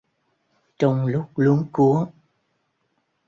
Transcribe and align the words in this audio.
Trong 0.77 1.05
lúc 1.05 1.25
luống 1.35 1.65
cuống 1.71 2.05